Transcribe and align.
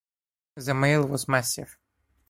The 0.55 0.73
mail 0.73 1.05
was 1.07 1.27
massive. 1.27 1.77